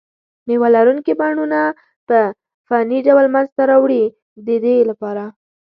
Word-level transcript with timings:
مېوه 0.47 0.69
لرونکي 0.75 1.13
بڼونه 1.19 1.59
په 2.07 2.17
فني 2.67 2.99
ډول 3.07 3.25
منځته 3.35 3.61
راوړي 3.71 4.03
دي 4.45 4.55
د 4.59 4.61
دې 4.63 4.75
لپاره. 4.89 5.23